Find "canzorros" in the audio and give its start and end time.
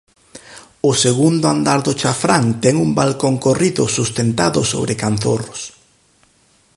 5.03-5.61